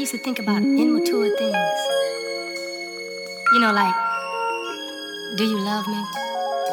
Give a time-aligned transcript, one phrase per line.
[0.00, 1.80] used to think about immature things.
[3.52, 3.94] You know, like,
[5.36, 6.02] do you love me?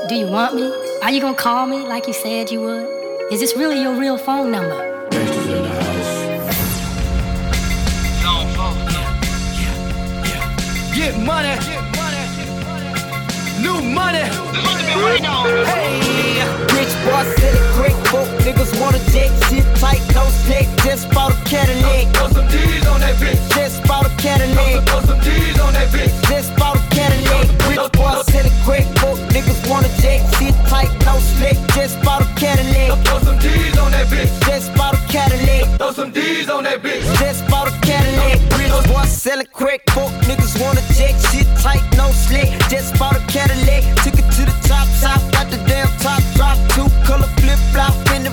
[0.07, 0.71] Do you want me?
[1.03, 2.87] Are you gonna call me like you said you would?
[3.29, 5.09] Is this really your real phone number?
[5.11, 6.07] Gangsters in the house.
[10.95, 11.55] Get money.
[13.61, 14.23] New money.
[15.65, 15.97] Hey.
[16.77, 19.46] Rich boy city quick folk niggas wanna jet shit tight,
[20.13, 20.67] no stick.
[20.83, 22.13] Just bought a Cadillac.
[22.15, 23.39] Throw some D's on that bitch.
[23.55, 24.85] Just bought a Cadillac.
[24.87, 26.13] Throw some D's on that bitch.
[26.29, 27.47] Just bought a Cadillac.
[27.67, 31.57] Rich boy city quick folk niggas wanna jet shit tight, no slick.
[31.75, 32.97] Just bought a Cadillac.
[33.05, 34.31] Throw some D's on that bitch.
[34.45, 35.77] Just bought a Cadillac.
[35.77, 37.03] Throw some D's on that bitch.
[37.19, 38.39] Just bought a Cadillac.
[38.57, 42.49] Rich boy selling crack folk niggas wanna jet shit tight, no slick.
[42.69, 43.83] Just bought a Cadillac.
[44.03, 46.57] Took it to the top, top, got the damn top drop.
[46.75, 48.31] Two color flip flop in the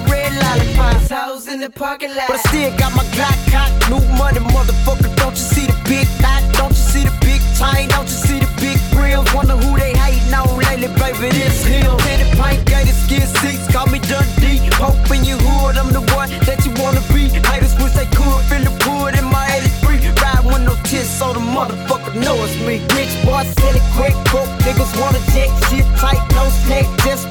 [0.59, 0.95] red lollipop.
[1.11, 2.29] House in the parking lot.
[2.29, 3.71] But I still got my Glock cock.
[3.91, 5.15] New money, motherfucker.
[5.17, 6.43] Don't you see the big dot?
[6.55, 7.89] Don't you see the big chain?
[7.89, 9.27] Don't you see the big grills?
[9.35, 11.31] Wonder who they hating on lately, baby.
[11.31, 11.97] This hill.
[11.99, 13.71] Penny pint gated skin seats.
[13.73, 14.61] Call me Dundee.
[14.81, 15.77] Hoping you hood.
[15.77, 17.29] I'm the one that you wanna be.
[17.51, 20.11] Haters wish they could feel the wood in my 83.
[20.23, 22.81] Ride with no tits, so the motherfucker know it's me.
[22.97, 26.87] Rich boy, silly quick, broke niggas wanna check shit tight, no snack.
[27.05, 27.31] Just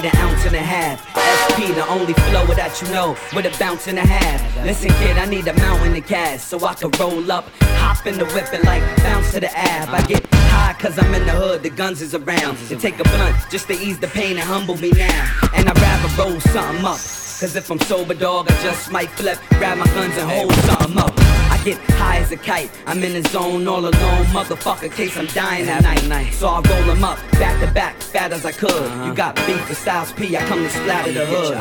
[0.00, 1.00] need an ounce and a half.
[1.12, 4.40] SP, the only flow that you know, with a bounce and a half.
[4.64, 8.18] Listen, kid, I need a mountain of gas so I can roll up, hop in
[8.18, 9.88] the whip and like bounce to the ab.
[9.88, 12.56] I get high cause I'm in the hood, the guns is around.
[12.68, 15.50] To take a blunt just to ease the pain and humble me now.
[15.54, 17.00] And I'd rather roll something up.
[17.40, 20.98] Cause if I'm sober, dog, I just might flip, grab my guns and hold something
[20.98, 21.29] up.
[21.64, 25.68] Get high as a kite, I'm in the zone all alone, motherfucker, case I'm dying
[25.68, 26.32] at night.
[26.32, 28.90] So I roll them up, back to back, fat as I could.
[29.04, 31.58] You got beef with Styles P, I come to splatter the hood.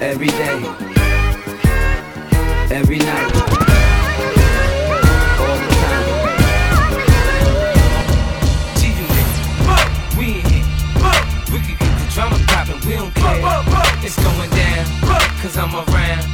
[0.00, 0.64] Every day,
[2.74, 3.75] every night,
[15.46, 16.26] cause I'm around.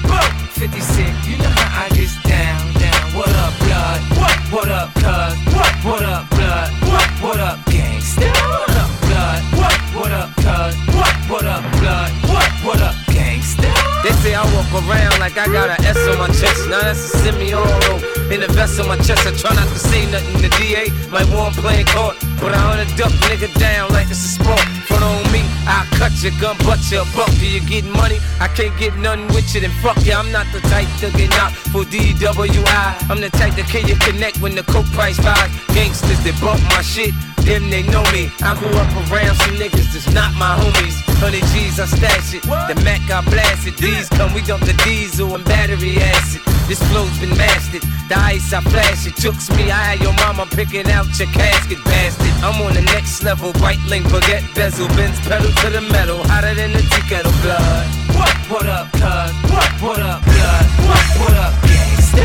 [0.56, 3.04] 50 Cent, you know how I get down, down.
[3.12, 4.00] What up, blood?
[4.16, 4.36] What?
[4.52, 5.32] What up, cuz?
[5.53, 5.72] What?
[5.84, 6.70] What up, blood?
[6.88, 7.09] What?
[7.20, 8.28] What up, gangsta?
[8.32, 9.42] What up, blood?
[9.60, 9.78] What?
[9.97, 10.74] What up, cuz?
[10.97, 11.14] What?
[11.28, 12.10] What up, blood?
[12.32, 12.50] What?
[12.64, 13.68] What up, gangsta?
[14.03, 16.68] They say I walk around like I got an S on my chest.
[16.70, 17.94] Now that's a semi-auto.
[18.32, 20.41] In the vest on my chest, I try not to say nothing.
[20.41, 24.32] The DA might want playing court, but I wanna duck nigga down like it's a
[24.41, 24.65] sport.
[24.88, 25.31] Front on
[25.66, 27.30] I'll cut your gun, butt your buck.
[27.38, 28.18] Do you get money?
[28.41, 30.12] I can't get nothing with you, then fuck you.
[30.12, 33.10] I'm not the type to get out for DWI.
[33.10, 35.50] I'm the type to kill you connect when the coke price rise.
[35.74, 37.14] Gangsters that bump my shit,
[37.44, 38.30] them they know me.
[38.42, 40.97] I grew up around some niggas that's not my homies.
[41.18, 42.42] Hundred G's, I stash it.
[42.42, 43.77] The Mac, I blast it.
[43.77, 46.42] These come, we dump the diesel and battery acid.
[46.66, 47.83] This flow's been mastered.
[48.09, 49.15] The ice, I flash it.
[49.15, 52.33] Chooks me, I had your mama picking out your casket, bastard.
[52.42, 53.53] I'm on the next level.
[53.62, 56.22] White link, baguette, bezel, Benz pedal to the metal.
[56.24, 57.86] Hotter than the tea kettle blood.
[58.18, 58.34] What?
[58.50, 59.30] What up, cuz?
[59.50, 59.71] What?
[59.83, 60.66] What up, blood?
[60.86, 61.06] What?
[61.18, 62.24] What up, gangsta?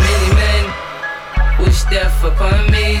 [0.00, 0.64] Many men
[1.64, 3.00] wish death upon me.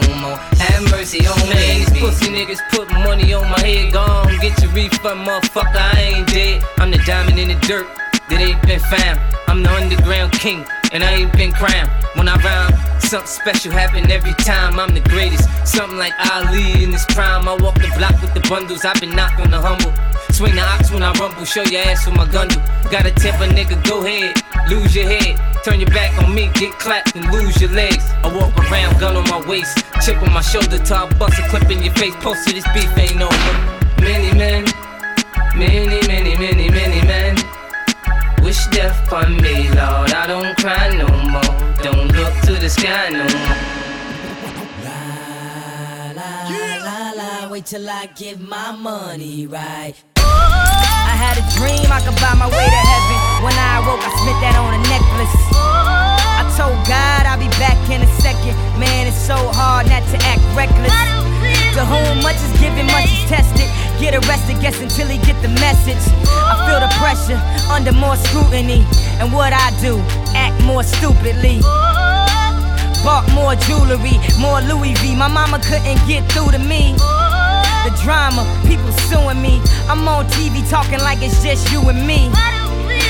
[1.19, 1.31] more.
[1.31, 1.55] On me.
[1.55, 3.93] Man, these pussy niggas put money on my head.
[3.93, 5.75] Gone, get your refund, motherfucker.
[5.75, 6.63] I ain't dead.
[6.77, 7.87] I'm the diamond in the dirt
[8.29, 9.19] that ain't been found.
[9.47, 11.89] I'm the underground king, and I ain't been crowned.
[12.15, 14.79] When I rhyme, something special happen every time.
[14.79, 15.49] I'm the greatest.
[15.67, 17.47] Something like Ali in his prime.
[17.47, 18.85] I walk the block with the bundles.
[18.85, 19.91] I've been knocked on the humble.
[20.33, 21.45] Swing the ox when I rumble.
[21.45, 22.55] Show your ass with my gun do.
[22.89, 23.77] Got a temper, nigga.
[23.87, 24.35] Go ahead,
[24.69, 25.39] lose your head.
[25.63, 28.09] Turn your back on me, get clapped and lose your legs.
[28.23, 31.69] I walk around, gun on my waist, chip on my shoulder, top bust a clip
[31.69, 32.15] in your face.
[32.15, 33.53] Post to this beef ain't over.
[34.01, 34.65] Many men,
[35.55, 37.35] many, many, many, many men
[38.41, 40.11] wish death on me, Lord.
[40.11, 41.55] I don't cry no more.
[41.83, 43.81] Don't look to the sky no more.
[46.83, 49.93] La la, wait till I get my money right.
[51.07, 53.17] I had a dream I could buy my way to heaven.
[53.43, 55.35] When I awoke, I spent that on a necklace.
[55.53, 58.55] I told God I'll be back in a second.
[58.79, 60.93] Man, it's so hard not to act reckless.
[61.77, 63.69] To whom much is given, much is tested.
[63.99, 66.01] Get arrested, guess until he get the message.
[66.27, 67.39] I feel the pressure
[67.71, 68.83] under more scrutiny.
[69.21, 70.01] And what I do,
[70.33, 71.61] act more stupidly.
[73.03, 75.15] Bought more jewelry, more Louis V.
[75.15, 76.95] My mama couldn't get through to me.
[77.83, 79.61] The drama, people suing me.
[79.89, 82.29] I'm on TV talking like it's just you and me.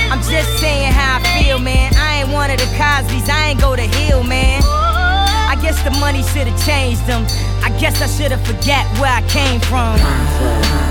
[0.10, 1.94] I'm just saying how I feel, man.
[1.96, 4.62] I ain't one of the Cosby's, I ain't go to Hill, man.
[4.64, 7.26] I guess the money should've changed them.
[7.62, 10.91] I guess I should've forget where I came from.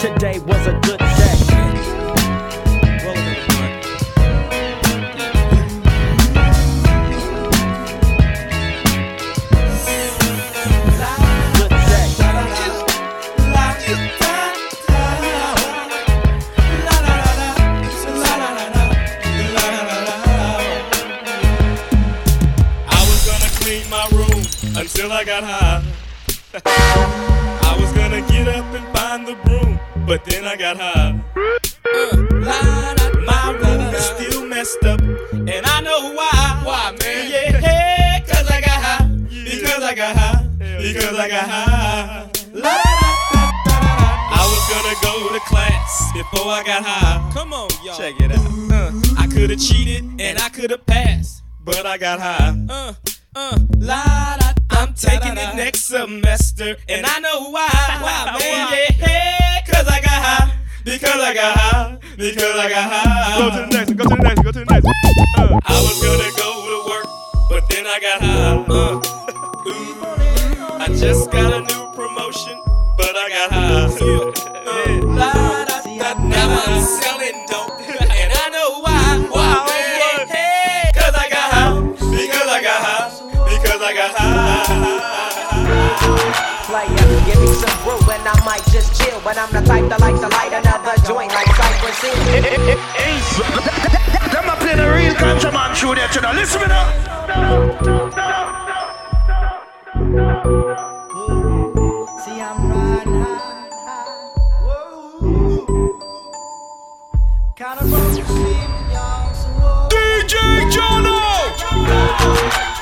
[94.31, 96.31] Them a play the real contraband through there, you know.
[96.33, 98.01] Listen me now.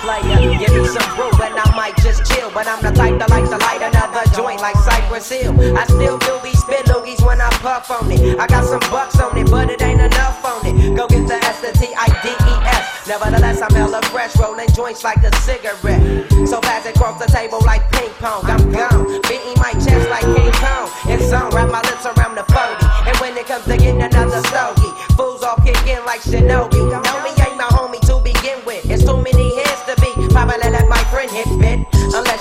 [0.09, 2.49] Give me some proof, and I might just chill.
[2.51, 5.53] But I'm the type that likes to light another joint like Cypress Hill.
[5.77, 8.39] I still do these spit loogies when I puff on it.
[8.39, 10.97] I got some bucks on it, but it ain't enough on it.
[10.97, 13.07] Go get the S T I D E S.
[13.07, 16.01] Nevertheless, I'm hella fresh, rolling joints like a cigarette.
[16.49, 18.45] So fast it across the table like ping pong.
[18.45, 20.89] I'm gone, beating my chest like King Kong.
[21.05, 22.81] And some wrap my lips around the phony.
[23.05, 26.79] And when it comes to getting another stogie, fools all kick in like Shinobi.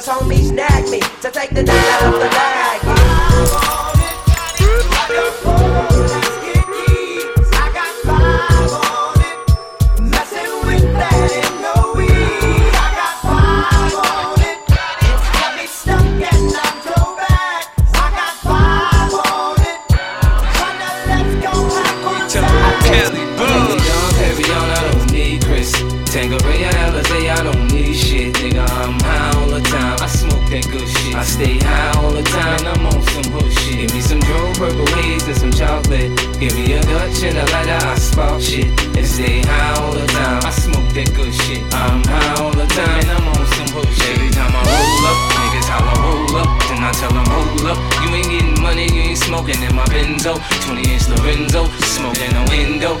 [0.00, 2.69] Cause homies nag me to take the nigga off the night.
[30.60, 31.14] that good shit.
[31.14, 33.80] I stay high all the time, I'm on some hood shit.
[33.80, 36.12] Give me some Dro purple haze and some chocolate.
[36.38, 38.68] Give me a Dutch and a lighter, I spark shit.
[38.96, 41.62] And stay high all the time, I smoke that good shit.
[41.72, 44.16] I'm high all the time, I'm on some hood shit.
[44.16, 46.50] Every time I roll up, niggas how I roll up.
[46.68, 49.84] Then I tell them, hold up, you ain't getting money, you ain't smoking in my
[49.88, 50.36] Benzo.
[50.66, 53.00] 20 inch Lorenzo, smoking in a window.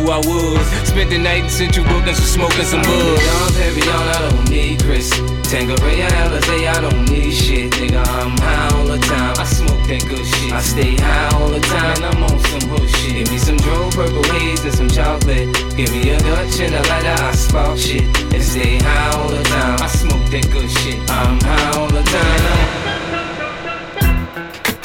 [0.09, 0.65] I was.
[0.87, 3.19] Spent the night in Central Brooklyn, so smoking some bud.
[3.19, 5.09] I'm heavy on, I don't need Chris.
[5.51, 7.71] Tanqueray, Alizé, I don't need shit.
[7.73, 9.35] Nigga, I'm high all the time.
[9.37, 10.53] I smoke that good shit.
[10.53, 11.95] I stay high all the time.
[11.95, 13.13] And I'm on some hood shit.
[13.15, 15.53] Give me some Dro, purple haze, and some chocolate.
[15.75, 18.03] Give me a Dutch and a lighter, I spark shit.
[18.33, 19.77] And stay high all the time.
[19.81, 20.99] I smoke that good shit.
[21.09, 22.91] I'm high all the time.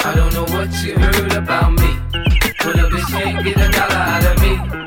[0.07, 1.99] I don't know what you heard about me.
[2.63, 4.86] But a bitch can't get a dollar out of me.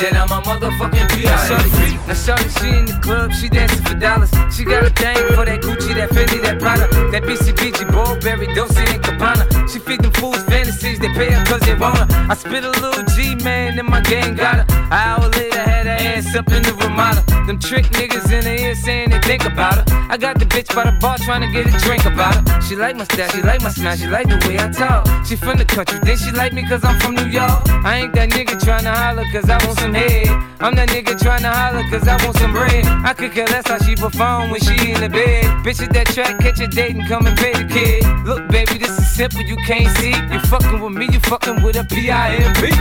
[0.00, 1.96] Then I'm a motherfucking P.I.M.P.
[2.06, 4.30] Now shorty, she in the club, she dancing for dollars.
[4.54, 8.84] She got a thing for that Gucci, that Fendi, that Prada, that BCBG, Burberry, Dolce
[8.84, 9.44] and Gabbana.
[9.72, 12.06] She feed them fools fantasies, they pay her cause they want her.
[12.30, 14.76] I spit a little G, man, and my gang got her.
[14.76, 17.35] An hour later, had her ass up in the Ramada.
[17.46, 19.84] Them trick niggas in the ear saying they think about her.
[20.10, 22.60] I got the bitch by the bar trying to get a drink about her.
[22.60, 25.06] She like my style, she like my smile, she like the way I talk.
[25.24, 27.62] She from the country, then she like me cause I'm from New York.
[27.86, 30.26] I ain't that nigga trying to holler cause I want some head.
[30.58, 32.84] I'm that nigga trying to holler cause I want some bread.
[33.06, 35.44] I could care less how she perform when she in the bed.
[35.62, 38.02] Bitches that track, catch a date and come and pay the kid.
[38.26, 40.18] Look, baby, this is simple, you can't see.
[40.34, 42.74] You fucking with me, you fucking with a P-I-M-P.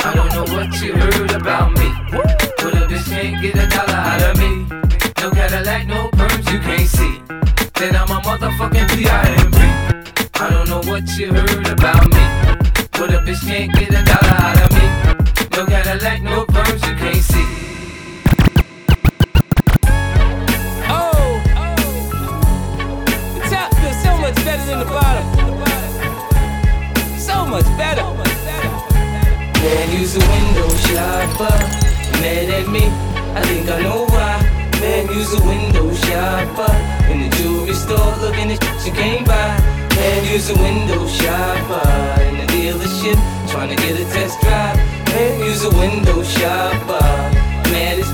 [0.00, 2.53] I don't know what you heard about me.
[2.64, 4.64] But a bitch can't get a dollar out of me.
[5.20, 7.20] No Cadillac, no perms, you can't see.
[7.74, 9.58] Then I'm a motherfucking P.I.M.P.
[10.40, 12.24] I don't know what you heard about me.
[12.92, 14.86] But a bitch can't get a dollar out of me.
[15.54, 17.46] No Cadillac, no perms, you can't see.
[20.88, 21.42] Oh,
[23.34, 25.26] the top feels so much better than the bottom.
[27.18, 28.04] So much better.
[29.60, 31.83] Man, use a window shopper.
[32.20, 32.84] Mad at me,
[33.34, 34.40] I think I know why.
[34.80, 36.72] Man, use a window shopper.
[37.10, 39.56] In the jewelry store, looking at shit you can't buy.
[39.96, 41.88] Man, use a window shopper.
[42.28, 43.18] In the dealership,
[43.50, 44.76] trying to get a test drive.
[45.14, 47.04] Man, use a window shopper.
[47.70, 48.10] Man, it's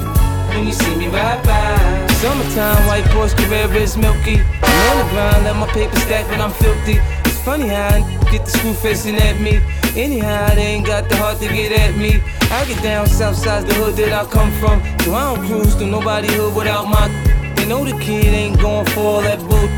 [0.55, 2.07] when you see me ride by.
[2.21, 4.43] Summertime, white Porsche Carrera is milky.
[4.63, 7.01] I'm on the ground, let my paper stack, but I'm filthy.
[7.45, 9.61] Funny how I get the screw facing at me.
[9.97, 12.21] Anyhow, they ain't got the heart to get at me.
[12.51, 14.83] I get down south side the hood that I come from.
[15.01, 17.09] So I don't cruise through nobody hood without my.
[17.57, 19.69] They know the kid ain't going for all that bull.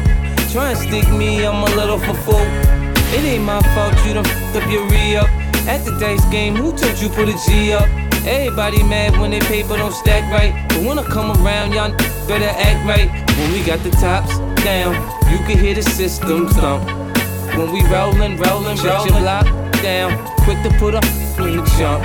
[0.50, 2.46] Try and stick me, I'm a little for full.
[3.14, 5.30] It ain't my fault you done f up your re up.
[5.68, 7.88] At the dice game, who told you put a G up?
[8.26, 10.52] Everybody mad when they paper don't stack right.
[10.68, 11.94] But when I come around, y'all
[12.26, 13.08] better act right.
[13.38, 14.94] When we got the tops down,
[15.30, 17.01] you can hear the system thump.
[17.56, 19.46] When we rollin', rollin', rollin', your block
[19.82, 22.02] down, quick to put up in the jump.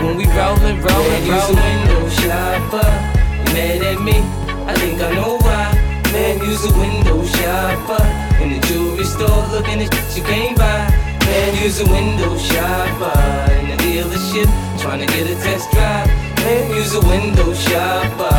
[0.00, 2.88] When we rollin', rollin', rollin', window shopper,
[3.36, 4.16] you mad at me?
[4.64, 5.76] I think I know why.
[6.12, 8.02] Man, use a window shopper
[8.42, 10.88] in the jewelry store, lookin' at shit you can't buy.
[11.28, 14.48] Man, use a window shopper in the dealership,
[14.80, 16.08] trying to get a test drive.
[16.40, 18.32] Man, use a window shopper.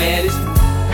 [0.00, 0.36] Mad as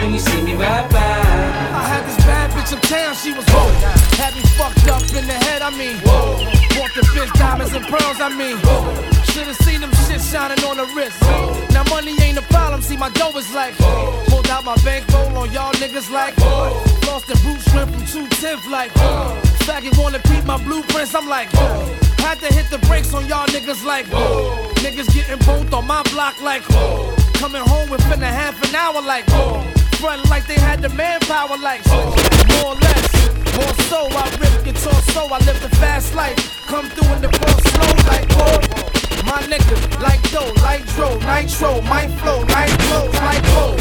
[0.03, 0.99] when you see me ride by.
[0.99, 2.32] I had this bad
[2.63, 3.71] bitch uptown, she was whoa.
[4.17, 6.39] Had me fucked up in the head, I mean, whoa.
[6.77, 8.95] Bought the bitch diamonds and pearls, I mean, whoa.
[9.33, 11.21] Should've seen them shit shining on the wrist.
[11.73, 13.75] Now money ain't a problem, see my dough is like,
[14.29, 16.37] pulled out my bankroll on y'all niggas like,
[17.07, 18.93] lost the boot shrimp from 210th like,
[19.67, 21.49] faggot wanna peep my blueprints, I'm like,
[22.21, 24.07] had to hit the brakes on y'all niggas like,
[24.85, 26.63] niggas getting both on my block like,
[27.35, 29.27] coming home within a half an hour like,
[30.03, 33.07] front like they had the manpower like, more or less.
[33.55, 36.37] More so, I rip guitar so I live the fast life.
[36.67, 38.59] Come through in the ball slow like whoa.
[39.31, 43.77] My nigga, like dough, like dro, nitro, my flow, night flows like whoa.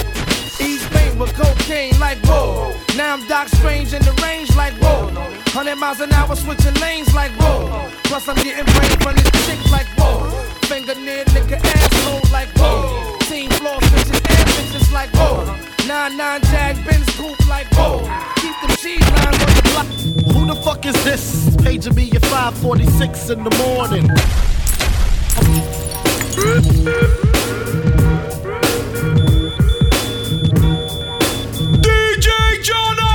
[0.62, 2.72] East Main with cocaine like whoa.
[2.96, 5.10] Now I'm Doc Strange in the range like whoa.
[5.58, 7.90] 100 miles an hour switching lanes like whoa.
[8.04, 10.30] Plus I'm getting brain from this chick like whoa.
[10.70, 13.18] Finger near nigga asshole like whoa.
[13.26, 14.21] Team floor bitches
[14.62, 15.46] and bitches like whoa.
[15.88, 18.00] 9-9 Jag Benz coupe like whoa.
[18.36, 19.88] Keep them cheese lines on the block.
[20.36, 21.56] Who the fuck is this?
[21.64, 24.08] Paging me at 546 in the morning.
[31.82, 32.30] DJ
[32.68, 33.12] Jono!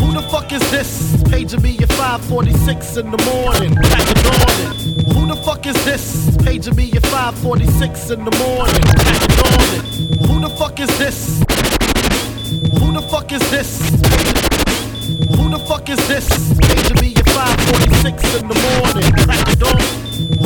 [0.00, 1.15] Who the fuck is this?
[1.30, 3.74] Paging me at 546 in the morning.
[3.74, 5.14] Crack of dawning.
[5.14, 6.36] Who the fuck is this?
[6.44, 8.82] Paging me at 546 in the morning.
[9.00, 9.84] Crack of dawning.
[10.28, 11.38] Who the fuck is this?
[12.80, 13.80] Who the fuck is this?
[15.36, 16.28] Who the fuck is this?
[16.60, 19.12] Paging me at 546 in the morning.
[19.24, 20.45] Crack of dawn.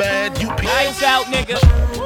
[0.00, 1.60] mad, you be Lights out, nigga.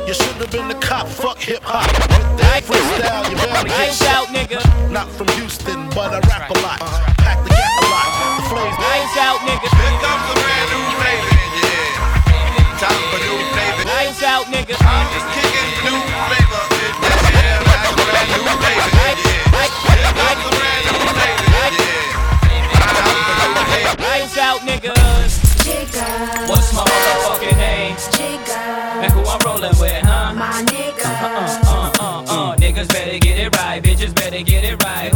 [0.07, 1.87] You should have been the cop, fuck hip hop.
[1.87, 4.59] With that freestyle, you better get Lights out, nigga.
[4.91, 6.83] Not from Houston, but I rap a lot.
[7.23, 8.11] Pack the gap a lot.
[8.19, 8.77] The flames.
[8.83, 9.69] Lights out, nigga.
[9.71, 12.83] Here comes a brand new flavor, yeah.
[12.83, 13.87] Time for new flavor.
[13.87, 14.75] Lights out, nigga.
[14.83, 15.44] I'm just kicking
[29.73, 30.35] who with, huh?
[30.35, 32.57] My nigga, Uh, uh, uh, uh.
[32.57, 33.83] Niggas better get it right.
[33.83, 35.14] Bitches better get it right.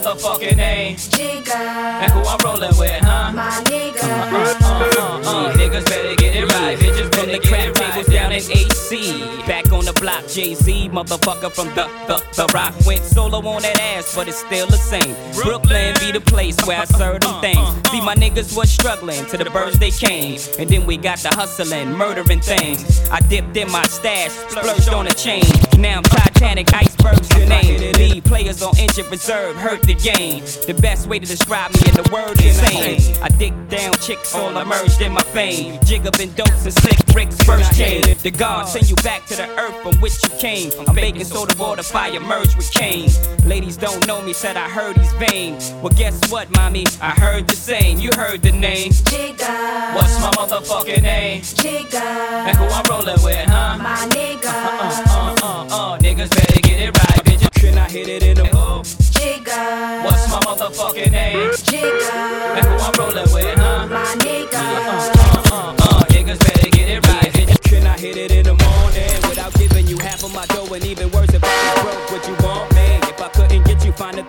[0.00, 0.96] Motherfucking name?
[0.96, 3.32] Jigga, And who I'm rolling with, huh?
[3.32, 4.02] my nigga.
[4.02, 5.52] Uh, uh, uh, uh.
[5.54, 6.78] Niggas better get it right.
[6.78, 8.06] Bitches better get it right.
[8.06, 9.20] down in AC.
[9.46, 10.26] Back on the block.
[10.28, 12.74] Jay Z, motherfucker from the, the, the rock.
[12.86, 15.14] Went solo on that ass, but it's still the same.
[15.34, 17.90] Brooklyn be the place where I serve them things.
[17.90, 20.38] See, my niggas was struggling till the birds they came.
[20.58, 23.08] And then we got the hustling, murdering things.
[23.10, 25.44] I dipped in my stash, splurged on a chain.
[25.78, 27.92] Now I'm Titanic, icebergs the name.
[27.94, 30.44] Lead players on injured reserve, hurt the game.
[30.66, 33.16] The best way to describe me in the word is insane.
[33.22, 35.80] I dig down chicks, all emerged in my fame.
[35.84, 38.02] Jig up in dopes and slick bricks, first chain.
[38.22, 40.70] The God send you back to the earth from which you came.
[40.78, 43.08] I'm baking soda water, fire merge with cane.
[43.46, 45.54] Ladies don't know me, said I heard he's vain.
[45.80, 46.84] Well, guess what, mommy?
[47.00, 47.98] I heard the same.
[47.98, 48.92] You heard the name.
[48.92, 49.94] Jigga.
[49.94, 51.40] What's my motherfucking name?
[51.40, 52.02] Jigga.
[52.46, 53.78] And who I'm rolling with, huh?
[53.78, 54.52] My nigga.
[54.52, 57.50] Uh, uh, uh, uh, niggas better get it right, bitch.
[57.58, 59.07] Can I hit it in the move?
[59.18, 60.04] Jigga.
[60.04, 61.50] What's my motherfucking name?
[61.50, 62.10] Jigga.
[62.56, 63.86] And who I'm rolling with, huh?
[63.86, 64.54] My nigga.
[64.54, 67.32] Uh, uh, uh, uh, niggas better get it right.
[67.64, 70.72] Can I hit it in the morning without giving you half of my dough?
[70.72, 72.86] And even worse, if I was broke, would you want me?
[73.10, 74.26] If I couldn't get you like all of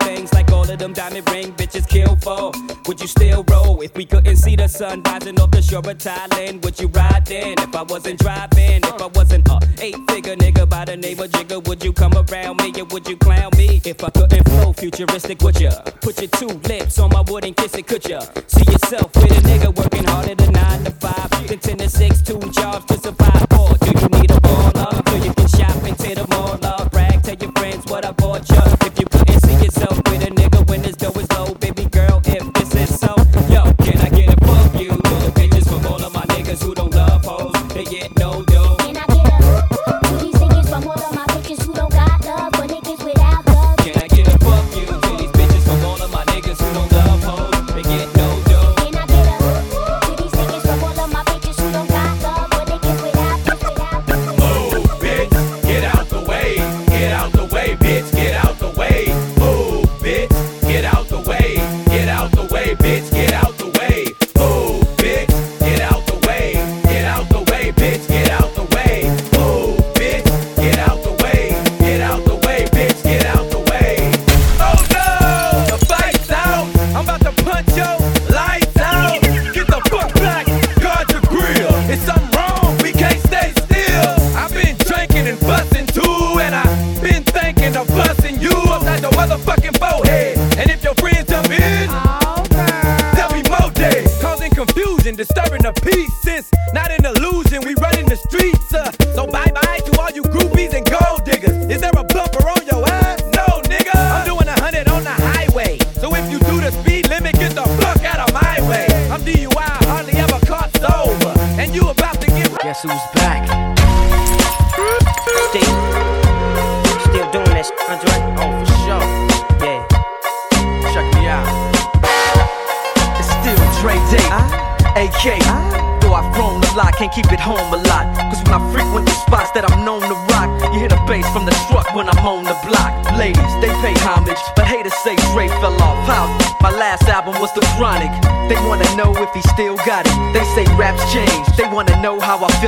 [0.80, 2.50] them diamond ring bitches kill for,
[2.86, 3.80] would you still roll?
[3.82, 7.26] If we couldn't see the sun rising off the shore of Thailand, would you ride
[7.26, 7.54] then?
[7.58, 11.30] If I wasn't driving, if I wasn't a eight figure nigga by the name of
[11.30, 13.82] Jigga, would you come around me or would you clown me?
[13.84, 15.70] If I couldn't flow futuristic, would ya?
[16.00, 18.20] Put your two lips on my wooden kiss it, could ya?
[18.46, 22.22] See yourself with a nigga working harder than nine to five, than ten to six,
[22.22, 23.46] two jobs to survive.
[23.58, 26.79] Or do you need a ball up so you can shop into the mall?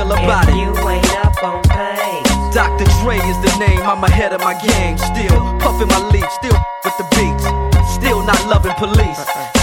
[0.03, 0.55] Feel about it.
[0.55, 2.23] You ain't up on pain.
[2.51, 2.85] Dr.
[3.01, 4.97] Dre is the name, I'm ahead of my game.
[4.97, 7.45] Still puffin' my leaf, still with the beats.
[7.93, 9.19] Still not loving police.
[9.19, 9.62] Uh-uh.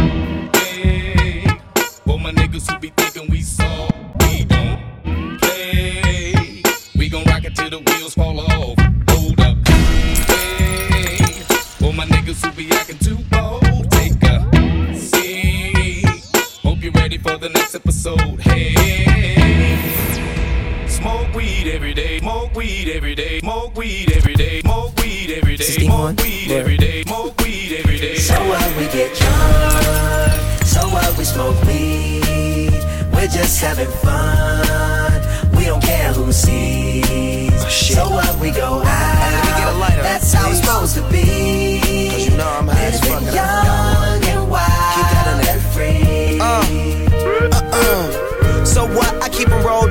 [0.81, 1.45] Hey,
[2.05, 3.87] for my niggas who be thinking we saw,
[4.21, 6.63] we don't play.
[6.95, 8.79] We gon' rock it till the wheels fall off.
[9.09, 9.57] Hold up.
[9.67, 11.17] Hey,
[11.77, 16.05] for my niggas who be acting too bold, take a seat.
[16.63, 18.39] Hope you're ready for the next episode.
[18.41, 18.73] Hey,
[20.87, 25.57] smoke weed every day, smoke weed every day, smoke weed every day, smoke weed every
[25.57, 28.15] day, smoke weed every day, smoke weed every day.
[28.15, 29.80] So what we get drunk, so what
[31.21, 32.73] we smoke weed.
[33.13, 35.21] We're just having fun.
[35.55, 37.53] We don't care who sees.
[37.95, 42.09] so what we go out, that's how it's supposed to be.
[42.09, 43.21] Cause you know I'm high as fuck.
[43.21, 46.39] Young and wild and free.
[46.41, 48.65] Uh, uh.
[48.65, 49.13] So what?
[49.21, 49.90] I keep 'em rolled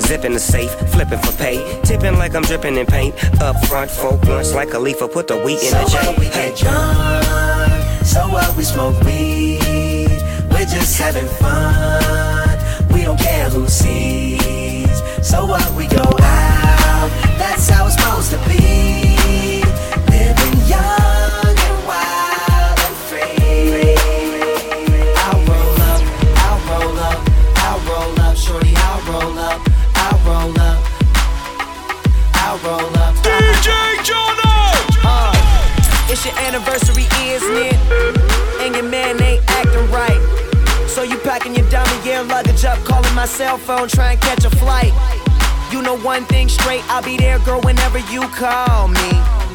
[0.00, 1.80] Zipping the safe, flipping for pay.
[1.82, 3.14] Tipping like I'm dripping in paint.
[3.40, 5.02] Up front, four blunts like a leaf.
[5.02, 6.20] I Put the wheat in So the what J.
[6.20, 10.08] we get drunk, so what we smoke weed.
[10.50, 12.58] We're just having fun.
[12.92, 15.02] We don't care who sees.
[15.22, 19.62] So what we go out, that's how it's supposed to be.
[20.10, 21.11] Living young
[36.54, 37.74] anniversary, isn't it?
[38.60, 40.20] And your man ain't acting right.
[40.86, 44.44] So you packing your dummy gear luggage up, calling my cell phone, trying to catch
[44.44, 44.92] a flight.
[45.72, 49.51] You know one thing straight, I'll be there, girl, whenever you call me.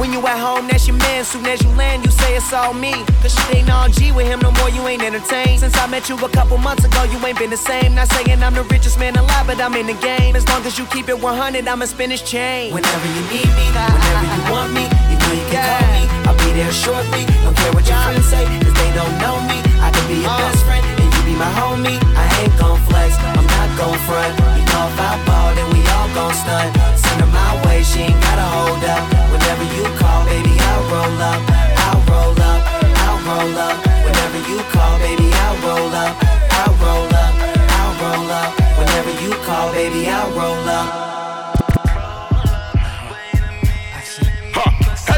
[0.00, 1.26] When you at home, that's your man.
[1.26, 3.04] Soon as you land, you say it's all me.
[3.20, 5.60] Cause shit ain't all G with him no more, you ain't entertained.
[5.60, 7.94] Since I met you a couple months ago, you ain't been the same.
[7.94, 10.36] Not saying I'm the richest man alive, but I'm in the game.
[10.36, 12.72] As long as you keep it 100, I'ma spin this chain.
[12.72, 16.02] Whenever you need me, whenever you want me, you know you can call me.
[16.24, 17.28] I'll be there shortly.
[17.44, 19.60] Don't care what your friends say, cause they don't know me.
[19.84, 22.00] I can be your best friend, and you be my homie.
[22.16, 24.32] I ain't gon' flex, I'm not gon' front.
[24.32, 26.76] You know if I ball, then we all gon' stunt.
[26.98, 29.02] Send her my way, she ain't gotta hold up.
[29.32, 31.40] Whenever you call, baby, I'll roll up.
[31.86, 32.60] I'll roll up,
[33.04, 33.76] I'll roll up.
[34.04, 36.16] Whenever you call, baby, I'll roll up.
[36.60, 37.34] I'll roll up,
[37.78, 38.50] I'll roll up.
[38.78, 41.06] Whenever you call, baby, I'll roll up.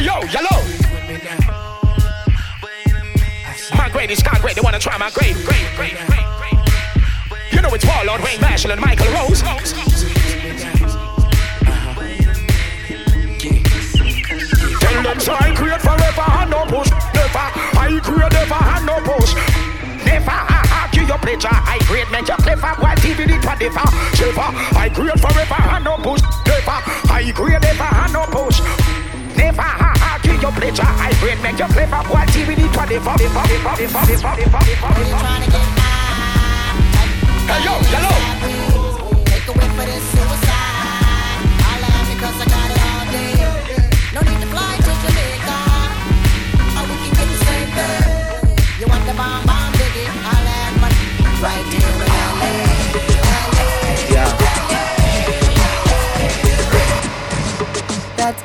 [0.03, 0.59] Yo, yellow.
[3.77, 4.57] My grade is God great.
[4.57, 5.37] They wanna try my grade.
[7.53, 10.12] You know it's Warlord, Wayne Marshall, and Michael Rose.
[15.23, 16.91] So I create forever and no push.
[17.15, 17.47] Never,
[17.79, 19.35] I create never and no push.
[20.03, 21.49] Never, ha, give your pleasure.
[21.51, 22.75] I create make you clever.
[22.83, 23.87] What TV did what never.
[24.19, 26.23] Never, I create forever and no push.
[26.43, 28.59] Never, I create never and no push.
[29.39, 30.91] Never, ha, give your pleasure.
[30.91, 32.03] I create make you clever.
[32.11, 33.15] What TV what never.
[33.15, 35.63] Never, never, never, never, never, never, never.
[37.47, 38.62] Hey yo, hello.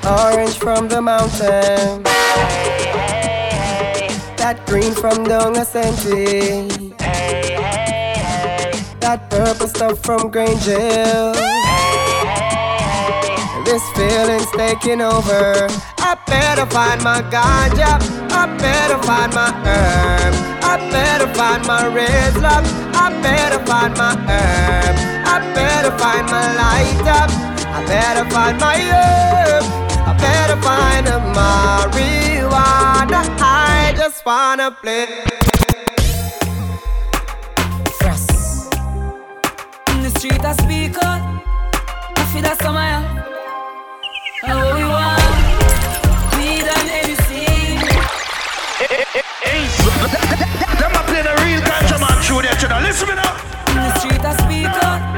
[0.07, 2.03] Orange from the mountain.
[4.37, 6.67] That green from the century.
[9.01, 11.33] That purple stuff from Granger.
[13.65, 15.67] This feeling's taking over.
[15.99, 17.99] I better find my ganja.
[18.31, 20.33] I better find my herb.
[20.63, 22.65] I better find my red love.
[22.95, 24.95] I better find my herb.
[25.27, 27.29] I better find my light up.
[27.75, 29.36] I better find my herb.
[30.17, 33.21] I better find a marijuana.
[33.39, 35.05] I just wanna play.
[39.89, 41.21] In the street I speak up
[42.17, 43.01] I feel that somewhere
[44.43, 45.21] And what we want
[46.37, 47.79] We done anything
[50.79, 52.79] Them a play the real ganja man through there, you know.
[52.79, 53.33] Listen me now.
[53.69, 55.16] In the street I speak up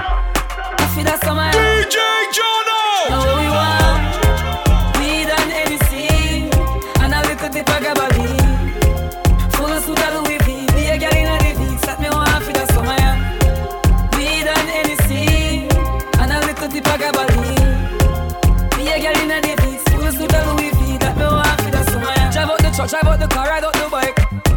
[23.20, 24.16] the car, ride out the bike.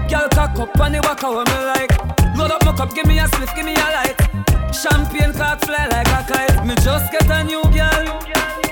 [0.09, 1.93] Girl cock up on the back of me like?
[2.37, 4.17] Load up my cup, give me a spliff, give me a light.
[4.73, 6.65] Champagne cock fly like a kite.
[6.67, 8.07] Me just get a new girl.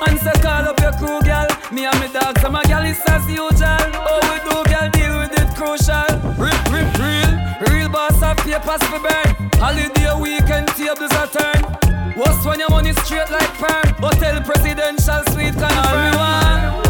[0.07, 1.47] And say call up your crew girl.
[1.73, 3.83] Me and me dogs and my girl is as usual.
[4.07, 6.09] Oh we do girl deal with it crucial.
[6.39, 7.33] Rip, rip, real
[7.69, 9.29] Real boss of papers for burn.
[9.61, 11.61] Holiday weekend tables a turn.
[12.17, 13.95] What's when your money straight like perm.
[14.01, 16.90] Hotel presidential suite confirm All we want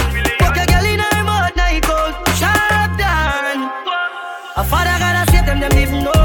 [5.61, 6.20] them, even know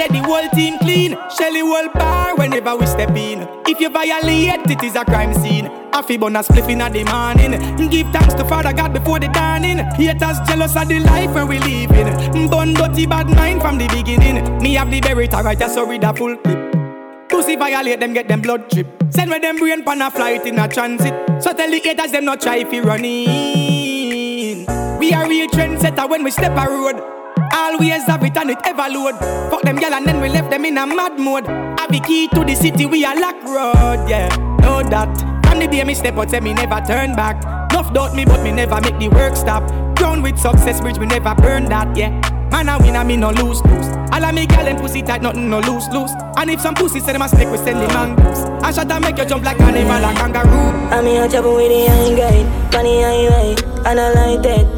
[0.00, 1.16] out, the whole team clean.
[1.36, 3.46] Shelly whole bar whenever we step in.
[3.66, 5.66] If you violate, it is a crime scene.
[5.92, 7.90] I feel bonus spliff in the morning.
[7.90, 9.78] Give thanks to Father God before the dawning.
[9.78, 12.48] Haters jealous of the life where we living.
[12.48, 14.58] Bun dirty bad mind from the beginning.
[14.62, 17.28] Me have the berry right, so read a full clip.
[17.28, 18.86] Pussy violate them, get them blood trip.
[19.10, 21.14] Send with them brain pan a flight in a transit.
[21.42, 24.66] So tell the haters them not try if you run in.
[24.98, 27.17] We are real trendsetter when we step a road.
[27.58, 29.16] Always have it and it ever load.
[29.50, 31.44] Fuck them gal and then we left them in a mad mode.
[31.46, 34.28] Have the key to the city, we are lock road, yeah.
[34.62, 35.10] Know that.
[35.44, 37.42] From the day me step out, say me never turn back.
[37.72, 39.66] Nuff doubt me, but me never make the work stop.
[39.96, 42.10] Ground with success, bridge, we never burn that, yeah.
[42.50, 43.88] Man, I win, I me no lose, lose.
[44.12, 46.12] All of me gal and pussy tight, nothing no lose, lose.
[46.36, 48.38] And if some pussy say them a snake, we send them mangoes.
[48.62, 50.48] I shot to make you jump like animal, like kangaroo.
[50.94, 54.77] I'm here trouble with the high grade, funny highway, and I like that.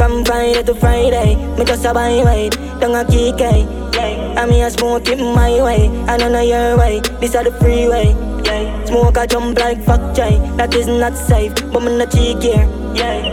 [0.00, 2.48] From Friday to Friday, me just a buy way,
[2.80, 4.34] don't a kick yeah.
[4.34, 8.16] I'm here smoke it my way, and on your way, this are the freeway.
[8.42, 8.84] Yeah.
[8.86, 12.66] Smoke a jump like fuck Jay, that is not safe, but me not cheek here.
[12.94, 13.28] Yeah.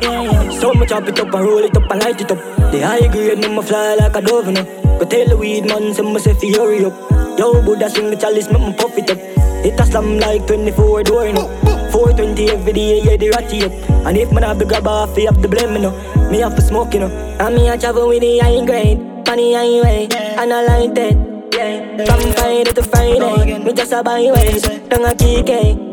[0.00, 0.60] Yeah, yeah.
[0.60, 2.38] So me chop it up and roll it up and light it up.
[2.72, 4.64] The high grade, me me fly like a dove, know.
[4.98, 6.94] Go tell the weed man, say me say fi hurry up.
[7.38, 9.18] Yo, Buddha sing the chalice, make me puff it up.
[9.64, 11.48] It a slam like 24 door, you know.
[11.92, 14.06] 420 every day, yeah, the up.
[14.06, 16.30] And if man have the grab off, fi have the blame, you know.
[16.30, 17.36] Me have to smoke, you know.
[17.38, 21.32] And me a travel with the high grade, funny highway, and I like that.
[21.54, 22.04] Yeah.
[22.06, 25.48] From Friday to Friday, me just a buy ways, don't a kick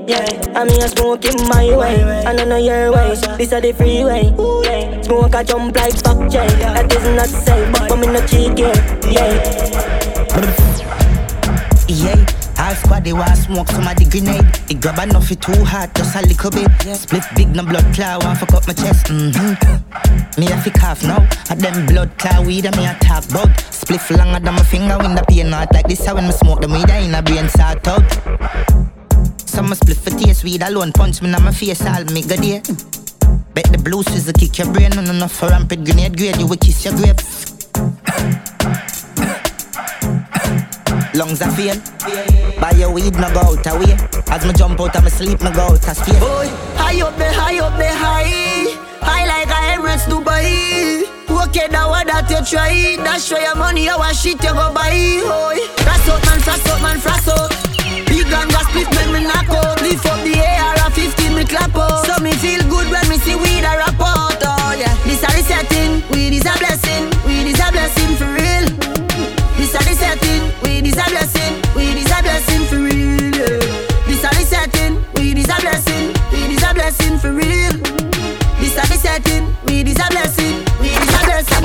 [0.09, 0.25] yeah.
[0.57, 3.21] And me a smoke in my way, and I know your ways.
[3.37, 5.01] This a the freeway, yeah.
[5.01, 6.47] Smoke a jump like fuck J.
[6.57, 8.73] That is not safe, but me no cheek yeah.
[11.87, 12.38] Yeah,
[13.03, 14.45] they want smoke some of the grenade.
[14.69, 16.69] It grab enough it too hot, just a little bit.
[16.95, 19.07] Split big no blood clot, want fuck up my chest.
[19.07, 20.39] Mm-hmm.
[20.39, 23.49] Me a fi cough now, a them blood clot weed and me a talk bout.
[23.71, 26.05] Split longer than my finger when the pain not like this.
[26.05, 28.05] How when me smoke the weed, I in a brain sort out.
[29.49, 32.61] Some split for taste weed alone, punch me in my face, all me go there.
[33.53, 36.57] Bet the blue will kick your brain, no enough for rampant grenade grade, you will
[36.57, 37.17] kiss your grave.
[41.13, 41.75] Lungs are fail.
[42.61, 43.97] Buy your weed, no go out away.
[44.29, 46.19] As me jump out of my sleep, no go out of space.
[46.19, 48.77] Boy, high up there, high up there, high.
[49.01, 51.09] High like a Emirates Dubai.
[51.25, 52.97] Okay, that what that you try.
[53.03, 54.93] That's show your money, a shit you go buy.
[55.25, 57.49] Boy, frost out man, frost out man, frost out.
[58.05, 59.81] Big gun gas split make me knock out.
[59.81, 62.05] Lift up the air, a 15 me clap out.
[62.05, 64.37] So me feel good when me see weed a rap out.
[64.45, 66.05] Oh yeah, this a the setting.
[66.13, 66.78] Weed is a blessing.
[78.79, 79.45] A the setting.
[79.65, 80.63] Weed is a blessing.
[80.79, 81.63] Weed is a blessing.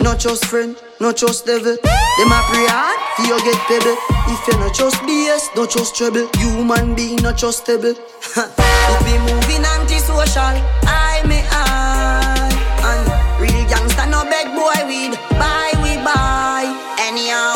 [0.00, 1.76] Not just friend, not just devil.
[1.76, 3.96] Them a pray hard, for you get pebble.
[4.30, 6.28] If you not just BS, not just trouble.
[6.38, 7.94] Human being not just stable.
[8.36, 12.48] If we moving anti-social, I me I
[12.80, 13.04] And
[13.40, 16.64] real gangsta no beg boy weed Buy we buy
[17.00, 17.52] Anyhow,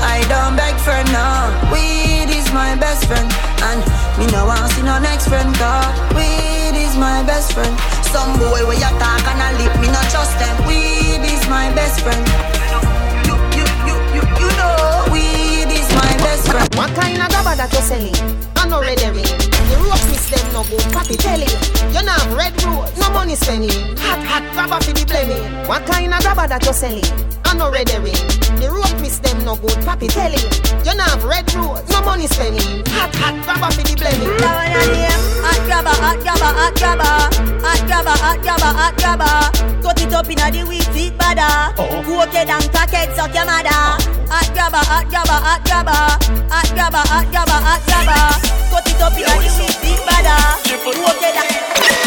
[0.00, 3.28] I don't beg for no Weed is my best friend
[3.68, 3.80] And
[4.18, 6.11] me no want see no next friend Cause weed is my
[7.42, 7.74] best friend
[8.14, 11.72] Some boy where you talk and I lip Me not trust them Weed is my
[11.74, 12.22] best friend
[13.26, 17.56] You, you, you, you, you know Weed is my best friend What kind of gaba
[17.56, 18.14] that you selling?
[18.56, 19.22] I know ready me.
[19.22, 20.86] The rope is them no good.
[20.94, 21.58] Papi tell you,
[21.90, 23.96] you not have red rose, no money spending.
[23.98, 25.66] Hot hot grabber for the blaming.
[25.66, 27.41] What kind of grabber that you selling?
[27.52, 28.16] I no red ring.
[28.56, 29.76] The rope miss them no good.
[29.84, 30.48] Papi tell you,
[30.88, 32.80] you not have red rose, no money spending.
[32.96, 34.32] Hot hot grabber for the blaming.
[34.40, 37.12] Hot grabber, hot grabber, hot grabber,
[37.60, 39.36] hot grabber, hot grabber, hot grabber.
[39.84, 41.76] Cut it up inna the weed feet bada.
[41.76, 44.00] Cook it and packet suck your mother.
[44.32, 45.92] Hot grabber, hot grabber, hot grabber,
[46.48, 48.32] hot grabber, hot grabber, hot grabber.
[48.72, 50.56] Cut it up inna the weed feet bada.
[50.88, 52.01] Cook it and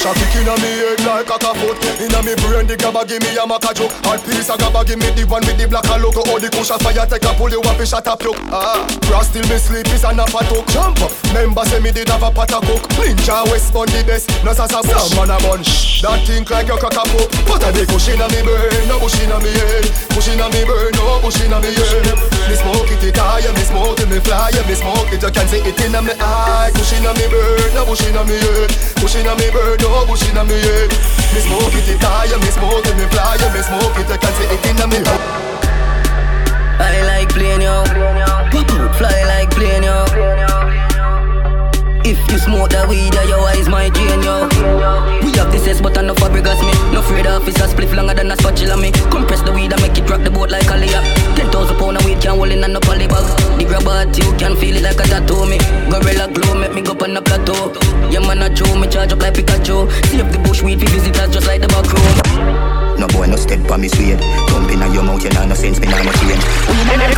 [0.00, 3.20] The cushion kick inna me head like a foot Inna me brain the grabber give
[3.20, 5.84] me a maca joke Hard piece a grabber give me the one with the black
[5.92, 6.24] a logo.
[6.24, 9.28] All the cushion fire take a pull you up a shot up you Ah, grass
[9.28, 10.64] still me sleep is a nap a talk.
[10.72, 14.00] Jump up, member say me did have a pot a cook Ninja West on the
[14.08, 17.28] best, no sasa bush Some man a bunch, that think like you crack a pop
[17.44, 19.84] But a the cushion inna me brain, no bush inna me head.
[20.16, 23.64] Bush inna me brain, no bush inna me head Me smoke it, it high, me
[23.64, 26.70] smoke it, me fly Me smoke it, you can see it inna me eye.
[26.74, 28.70] Bush inna me brain, no bush inna me head.
[29.00, 30.90] Bush inna me brain, oh, no bush inna me head.
[31.34, 34.32] Me smoke it, it high, me smoke it, me fly Me smoke it, you can
[34.38, 35.00] see it inna me
[36.80, 37.84] I like playing yo.
[38.50, 40.59] Pop out, fly like plane yo.
[42.10, 44.50] If you smoke that weed, yeah, your eyes my drain yo.
[45.22, 46.74] We have this S, but I no fabricas me.
[46.90, 48.90] No afraid of officer split longer than a spatula me.
[49.14, 51.06] Compress the weed and make it rock the boat like a layup.
[51.38, 53.22] Ten thousand pound of weed can hold in and no poly bag.
[53.62, 55.62] The grabber you can feel it like a tattoo me.
[55.86, 57.78] Gorilla glow make me go up on the plateau.
[58.10, 59.86] Yeah man a Joe, me charge up like Pikachu.
[60.10, 62.02] See up the bush weed, fi visitors just like the back room.
[63.00, 64.20] No boy no step on me suede
[64.52, 66.44] Thump inna your mouth, you know no sense, me nah no change
[66.84, 67.16] Never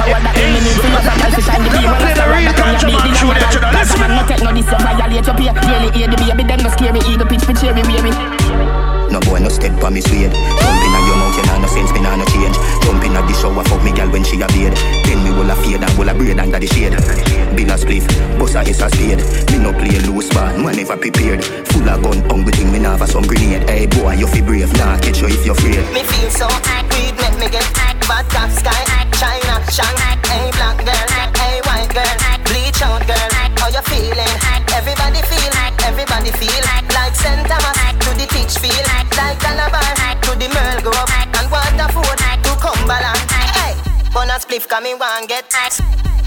[1.99, 4.07] play the real country man show that you know Listen me
[4.47, 6.93] No take no this, you violate your pay Daily hear the baby, then no scare
[6.93, 7.01] me.
[7.07, 8.11] Eagle pitch for cherry baby.
[9.13, 10.33] No boy no step on me suede.
[10.33, 12.57] Thump inna your mouth, you know no sense, me nah no change.
[12.81, 14.73] Jump inna the shower, fuck me gal when she a bed
[15.05, 16.97] Then me will a fade and will a braid under the shade.
[17.53, 18.09] Bill a spliff,
[18.39, 19.21] bust a S a spade.
[19.53, 21.45] Me no play loose man, man never prepared.
[21.45, 23.69] Full of gun, hungry thing, me nah have some grenade.
[23.69, 25.85] Hey boy, you fi brave, nah catch you if you afraid.
[25.93, 28.01] Me feel so hot, weed make me get hot.
[28.09, 28.81] Bad top sky,
[29.21, 30.19] China, shine.
[30.25, 32.17] Hey black girl, hey white girl,
[32.49, 33.31] bleach out girl.
[33.61, 34.42] How you feeling?
[36.23, 36.63] Feel, everybody feel
[36.95, 37.47] like St.
[37.49, 39.83] Thomas to the teach feel like Calabar
[40.23, 43.19] to the Merle Grove and Waterford to Cumberland.
[43.51, 43.75] Hey,
[44.15, 45.51] bonus spliff coming one get.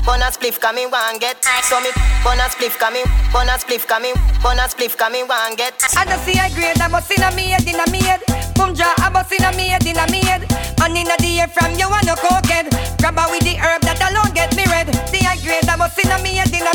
[0.04, 1.42] Bonus spliff coming one get.
[1.64, 1.92] So me
[2.26, 5.82] bonus spliff coming, bonus spliff coming, bonus spliff coming one get.
[5.96, 8.45] I just see a grade, I must in a me head, in a me head.
[8.56, 10.44] Boom jaw, I must in a me head, in a me head.
[10.82, 12.72] And in a the air from you and no cokehead.
[12.98, 14.90] Grab with the herb that alone get me red.
[15.12, 16.74] See a grade, I must in a head, in a.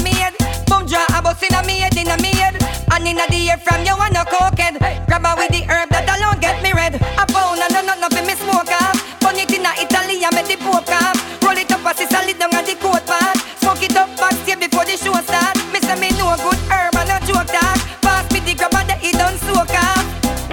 [0.68, 2.56] Boom jaw, I must in a head, in a head.
[2.92, 4.78] And in a the air from you and no cokehead.
[5.06, 6.94] Grab with the herb that alone get me red.
[6.94, 8.96] A pound and no nothing me smoke off.
[9.20, 11.16] Burn it in a Italy and make the poke off.
[11.42, 13.36] Roll it up as it's solid down at the coat part.
[13.60, 15.56] Smoke it up backstage before the show start.
[15.72, 17.78] Me say me a good herb and a joke talk.
[18.02, 20.06] Pass me the grab and the it done soak off.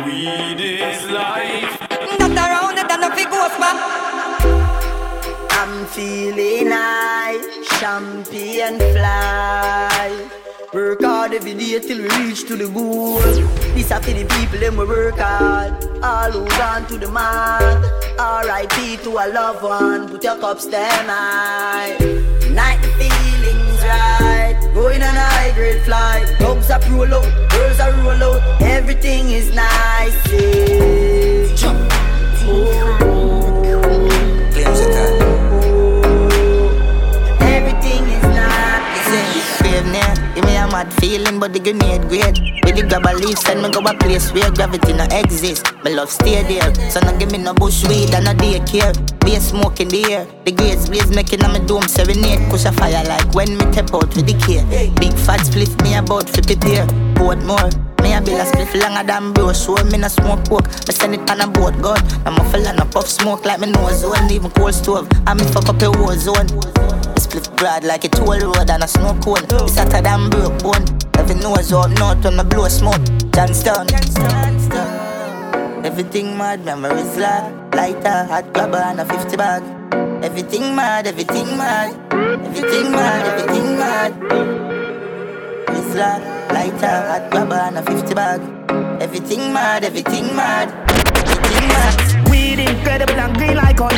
[0.06, 1.74] Weed is life.
[2.20, 3.78] Not around it and nothing goes back.
[5.60, 7.38] I'm feeling high,
[7.80, 10.38] champagne fly.
[10.74, 13.20] Work hard every day till we reach to the goal.
[13.74, 15.74] This are for the people them we work hard.
[16.04, 17.80] All who gone to the mark.
[18.20, 18.98] R.I.P.
[19.04, 20.10] to a loved one.
[20.10, 21.98] Put your cups them high.
[22.52, 23.10] Night the
[23.84, 24.58] right.
[24.74, 26.36] Going on a high grade flight.
[26.40, 28.62] Dogs are roll out, girls are roll out.
[28.62, 30.16] Everything is nice.
[30.32, 31.56] Yeah.
[31.56, 31.92] Jump.
[32.50, 33.18] Oh.
[34.56, 35.17] Everything
[39.78, 42.40] Brave now, give me a mad feeling, but the grenade great.
[42.66, 45.72] With the grab a leaf, send me go a place where gravity no exist.
[45.84, 48.98] My love stay there, so no give me no bush weed and no daycare.
[49.24, 52.50] Be a smoke in the grades blaze making on my dome serenade.
[52.50, 54.66] Push a fire like when me tap out with the care.
[54.96, 56.88] Big fat split me about to prepare.
[57.14, 57.87] Boat more.
[58.08, 60.66] Me a bill a spliff longer than bro Show me no smoke pork.
[60.88, 63.70] Me send it on a boat gun I'm a fella no puff smoke like me
[63.70, 64.32] nose zone.
[64.32, 65.10] Even cold stove.
[65.28, 66.48] I me fuck up a war zone
[67.28, 69.44] spliff broad like a toll road and a snow cone.
[69.44, 70.86] It's hotter than broke bone.
[71.18, 73.04] Every nose out north when me blow smoke.
[73.34, 73.88] Johnstown
[75.84, 79.64] Everything mad, memories like Lighter, hot grabber and a 50 bag.
[80.24, 81.94] Everything mad, everything mad.
[82.14, 84.14] Everything mad, everything mad.
[85.68, 88.42] Rizla, lighter, hot grabber and a 50 bag
[89.02, 93.90] Everything mad, everything mad Everything mad Weed incredible and green like on.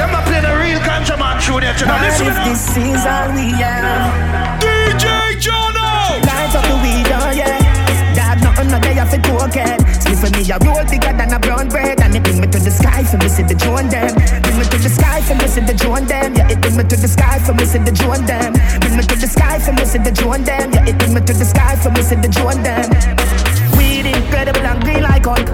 [0.00, 2.00] Them not play the real country man show that you know.
[2.00, 2.32] Listen me.
[2.48, 6.16] This is all we have DJ Jono.
[6.24, 9.89] Light up the weed, oh yeah Dad, nothing no day off it pocket
[10.20, 12.70] Slip me a roll bigger than a brown bread And it bring me to the
[12.70, 14.12] sky for me see the drone them.
[14.44, 16.34] Bring me to the sky for me see the drone them.
[16.34, 18.52] Yeah, it bring me to the sky for me see the drone them.
[18.80, 20.72] Bring me to the sky for me see the drone them.
[20.72, 22.84] Yeah, it bring me to the sky for me see the drone them.
[23.80, 25.48] Weed incredible and green like Hulk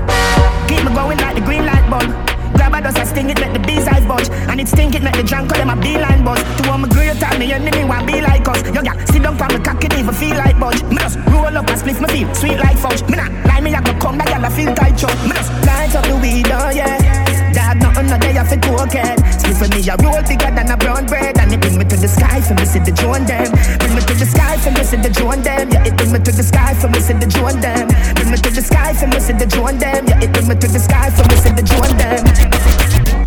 [0.66, 2.35] Keep me going like the green light bulb
[2.76, 5.22] A dust sting it, make the bees eyes budge And it stink it, make the
[5.22, 6.42] drunk call them a beeline buzz.
[6.60, 8.60] To all my great time, me enemy want be like us.
[8.74, 10.82] Yo, yeah, sit down for me cock it even feel like budge.
[10.84, 13.02] Me just roll up and split my feel sweet like fudge.
[13.08, 15.52] Me not lie, me I go come back and I feel tight chug Me just
[15.64, 19.68] light up the weed, oh yeah Dad, nothing no day I fit cocaine Split for
[19.72, 21.40] me a roll bigger than a brown bread.
[21.40, 23.48] And it bring me to the sky for me see the drone them.
[23.80, 25.72] Bring me to the sky for me see the drone them.
[25.72, 27.88] Yeah, it bring me to the sky for me see the drone them.
[28.12, 30.04] Bring me to the sky for me see the drone them.
[30.04, 32.22] Yeah, it bring me to the sky for me see the drone them.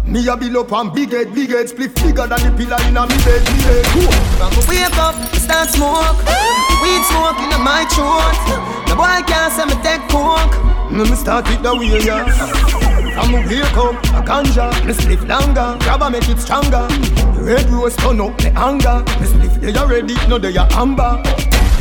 [0.05, 2.97] Me a bill up and big head, big head Split bigger than the pillar in
[2.97, 3.85] a me bed, me bed.
[3.97, 4.13] Cool.
[4.69, 6.21] Wake up, start smoke.
[6.85, 8.37] Weed smoke in my throat.
[8.85, 10.53] The boy can't say me take coke.
[10.93, 12.78] Me me start it the way, yeah
[13.19, 14.71] From me wake up, a ganja.
[14.87, 16.87] Me split longer, grab a make it stronger.
[17.43, 19.03] Red rose turn up me anger.
[19.19, 21.19] Me split they already, no they are amber.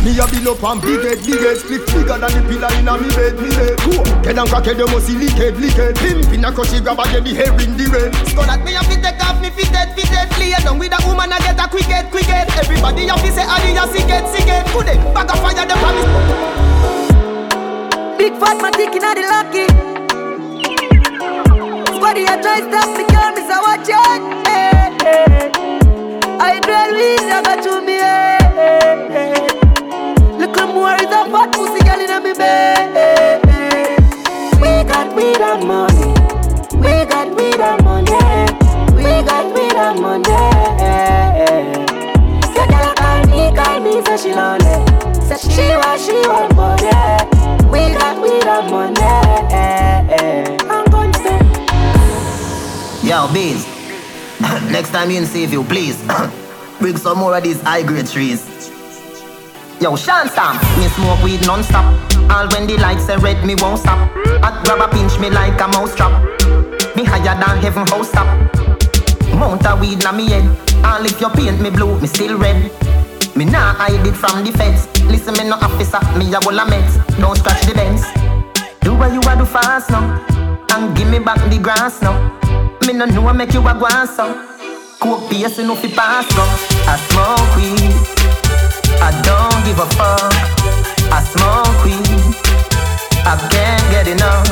[0.03, 2.86] Me a bill up and big head, big head Split bigger than the pillar in
[2.86, 3.78] a me bed, me bed.
[3.82, 4.03] Cool.
[4.22, 7.05] Get and crack head, you must see licked, licked Pimp in a crushy grab a
[7.07, 8.11] get the hair in the red.
[8.34, 11.30] So that me have to take off me fitted, fitted Play down with a woman
[11.30, 12.51] I get a quick head, quick head.
[12.59, 14.99] Everybody have to say Adi a sick sick Could they?
[15.14, 16.11] Back a fire them promise.
[18.18, 19.88] Big fat man taking out the lucky.
[22.09, 24.22] Squaddy a try stop me, girl, me say watch out.
[24.46, 25.52] Hey, hey.
[26.40, 28.00] I dread weed, I got to me.
[28.00, 29.36] Hey, hey, hey.
[30.38, 33.44] Little more is a fat pussy girl in me bed.
[34.56, 36.14] We got weed and money.
[36.80, 38.16] We got weed and money.
[38.96, 40.32] We got weed and money.
[42.54, 44.80] Say girl call me, call me, say she lonely.
[45.28, 46.88] Say she want, she want money.
[47.68, 50.57] We got weed and money.
[53.09, 53.66] Yo, bees.
[54.70, 55.96] Next time you see if you please.
[56.78, 58.44] Bring some more of these high grade trees.
[59.80, 61.86] Yo, Sean Stamp, me smoke weed non-stop.
[62.30, 63.96] All when the lights are red, me won't stop.
[64.44, 66.12] I grab a pinch me like a mouse trap.
[66.96, 68.28] Me higher than heaven house top.
[69.32, 70.44] Mount a weed na me head.
[70.84, 72.70] All if you paint me blue, me still red.
[73.34, 74.84] Me nah hide it from the feds.
[75.04, 77.00] Listen, me no officer, me a wall a meds.
[77.18, 78.04] Don't scratch the bends.
[78.82, 80.04] Do what you a do fast now,
[80.72, 82.38] and give me back the grass now.
[82.89, 84.32] Me no know make you a go on so.
[84.99, 86.41] Coke base enough fi pass go.
[86.89, 87.93] I smoke weed.
[89.05, 90.32] I don't give a fuck.
[91.12, 92.32] I smoke weed.
[93.28, 94.49] I can't get enough.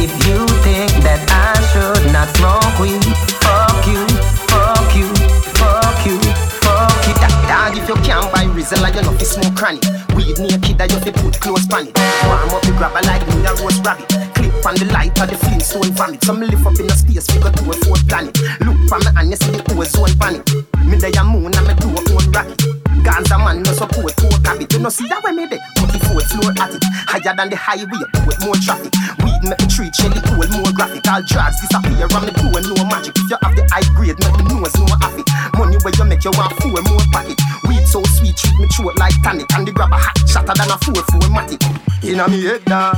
[0.00, 3.04] If you think that I should not smoke weed,
[3.44, 4.08] fuck you,
[4.48, 5.12] fuck you,
[5.52, 6.16] fuck you,
[6.64, 7.14] fuck you.
[7.46, 9.80] Dog if you can't buy Rizla, you know fi smoke cranny.
[10.14, 11.94] Weed naked, that you fi put close pan it.
[12.26, 14.08] Warm up the grabber like me a roast rabbit.
[14.34, 16.22] Clip on the light of the Flintstone vomit.
[16.24, 18.38] Some live up in a space, go to a fourth planet.
[18.62, 20.46] Look from me and you see the ozone panic.
[20.86, 22.62] Me day a moon and me do a own rocket.
[23.02, 24.70] Ganza man no support poor habit.
[24.72, 25.58] You know see that way me dey.
[25.82, 26.84] 44th floor at it.
[27.10, 28.94] Higher than the highway, put more traffic.
[29.26, 31.02] Weed make me treat Shelly cool, more graphic.
[31.10, 33.18] All drugs disappear and me do no magic.
[33.18, 35.24] If you have the high grade, make me nose no happy.
[35.58, 37.38] Money where you make you want four more pocket.
[37.66, 39.46] Weed so sweet, treat me throat like tonic.
[39.54, 41.60] And the grab a hot shatter than a four four matic.
[42.04, 42.96] Inna me head dog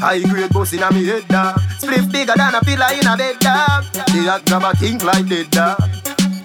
[0.00, 3.38] High grade boss inna me head dog Split bigger than a pillar in a bed
[3.40, 3.84] dog.
[3.92, 5.80] The hot grab a think like dead dog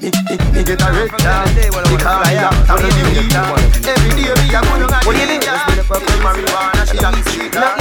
[0.02, 4.34] me, me, me get a red dog Because I am a weed dog Every day
[4.34, 5.62] me a go down a weed dog
[6.20, 7.80] Marijuana she a the street dog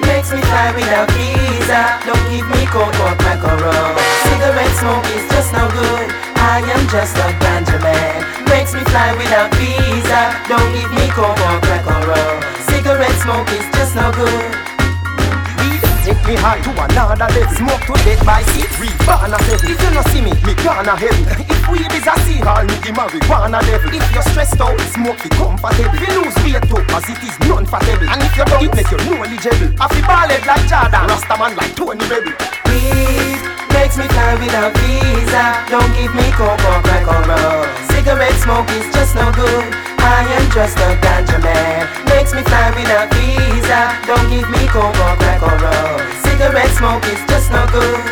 [0.00, 1.98] Makes me fly without visa.
[2.04, 3.96] Don't give me coke or or rum.
[4.22, 6.23] Cigarette smoke is just no good.
[6.44, 8.20] I am just a ganja man.
[8.52, 10.36] Makes me fly without visa.
[10.44, 12.36] Don't give me coke or crack or rum.
[12.68, 14.74] Cigarette smoke is just no good.
[16.04, 17.48] Take me high to another level.
[17.56, 20.92] Smoke to death by seat Reborn a heavy If you no see me, me gonna
[20.92, 22.12] heavy If weed is a
[22.44, 25.96] call me the marijuana devil If you're stressed out, smoke the comfortable.
[25.96, 29.00] You lose weight too, cause it is non-fatable And if you don't, it make you
[29.00, 29.72] knowledgeable.
[29.80, 32.36] I feel ballad like Jordan, Rastaman like Tony Rebel
[32.68, 35.44] Weed makes me fly without visa.
[35.68, 37.66] Don't give me coke or crack or rum.
[37.90, 39.66] Cigarette smoke is just no good.
[39.98, 41.82] I am just a ganja man.
[42.06, 43.80] Makes me fly without visa.
[44.06, 46.00] Don't give me coke or crack or rum.
[46.24, 48.02] Cigarette smoke is just no good.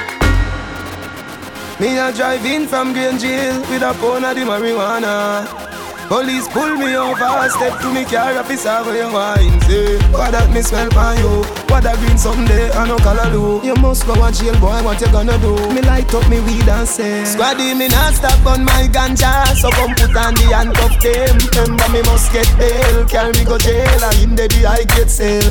[1.81, 5.72] Me a drive in from Green Jail with a pound of the marijuana.
[6.09, 9.53] Police pull me over, step to me car, officer for your wine.
[9.53, 9.61] Eh?
[9.69, 11.43] Say, what that me smell by you?
[11.73, 13.67] What that green someday, I no color do.
[13.67, 15.57] You must go and jail, boy, what you gonna do?
[15.73, 19.71] Me light up me weed and say, Squaddy, me not stop on my ganja, so
[19.71, 21.37] come put on the handcuff them.
[21.57, 25.09] Remember me must get bail, carry me go jail, and in the the I get
[25.09, 25.49] sale.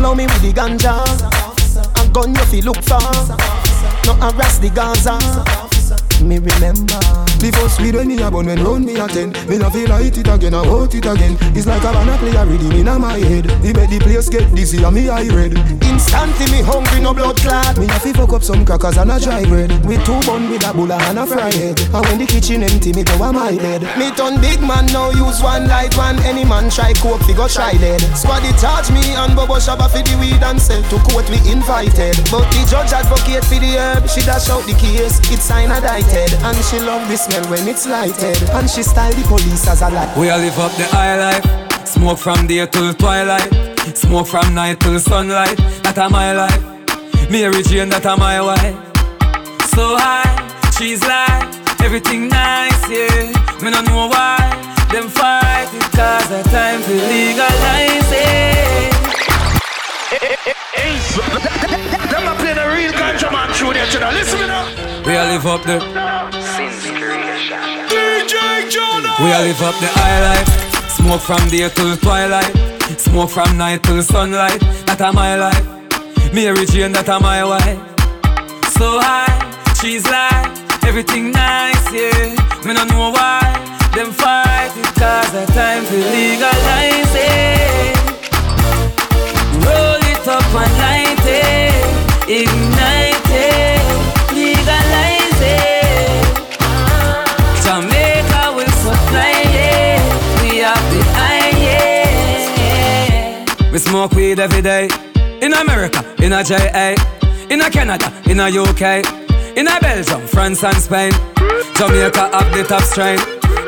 [0.00, 1.04] Love me with the ganja.
[2.00, 3.00] A gun you fi look for.
[4.06, 5.18] No harass the Gaza.
[6.24, 9.32] Me remember The first weed when me a bun when round me a ten.
[9.48, 11.36] Me no feel light it again, I want it again.
[11.56, 13.46] It's like a banana play a rhythm in my head.
[13.62, 15.52] Me make the place get dizzy and me eye red.
[15.84, 17.76] Instantly me hungry, no blood clot.
[17.76, 19.70] Me a fi fuck up some crackers and a dry bread.
[19.84, 22.92] With two bun with a bulla and a fry head And when the kitchen empty,
[22.92, 23.82] me go on my bed.
[23.98, 26.18] Me turn big man now, use one light one.
[26.24, 28.00] Any man try coke, fi go try lead.
[28.16, 32.16] Squaddy charge me and Bobo Shabba fi the weed and sell to court we invited.
[32.30, 35.20] But the judge advocate for the herb, she dash out the case.
[35.28, 36.04] It's sign a die
[36.44, 38.38] and she love the smell when it's lighted.
[38.50, 40.16] And she style the police as a light.
[40.16, 41.86] We all live up the high life.
[41.86, 43.50] Smoke from day till twilight.
[43.96, 45.56] Smoke from night till sunlight.
[45.84, 46.62] That a my life.
[47.30, 48.76] Mary Jane, that a my wife.
[49.74, 51.54] So high, she's like
[51.84, 53.32] Everything nice, yeah.
[53.60, 54.38] Me no know why
[54.92, 58.93] Them fight cause the time to legalize it
[61.14, 64.14] Them a play the real ganja man through there, children.
[64.14, 64.64] Listen me now.
[65.06, 65.78] We all live up the
[67.90, 68.34] DJ
[68.72, 69.10] Jono.
[69.22, 70.48] We all live up the high life.
[70.90, 72.52] Smoke from day till twilight.
[72.98, 74.60] Smoke from night till sunlight.
[74.86, 75.74] That a my life.
[76.32, 77.78] Mary Jane, that a my wife.
[78.76, 79.30] So high,
[79.80, 80.50] she's like
[80.84, 82.34] Everything nice, yeah.
[82.66, 83.40] Me no know why
[83.94, 87.96] Them fight it cause the time to legalize it.
[89.64, 91.03] Roll it up and light
[92.26, 93.84] Ignite it
[94.32, 96.24] Legalize it.
[97.62, 100.00] Jamaica will supply it.
[100.40, 102.50] We have the highest
[103.70, 104.88] We smoke weed every day.
[105.42, 106.94] In America, in a JA
[107.50, 109.04] In a Canada, in a UK
[109.54, 111.12] In a Belgium, France and Spain.
[111.76, 113.18] Jamaica have the top strain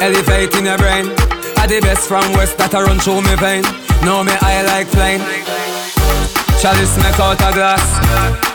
[0.00, 1.12] Elevating your brain.
[1.58, 3.64] Are the best from west that a run through me vein.
[4.02, 5.20] Know me I like plain
[6.60, 7.84] Chalice make out a glass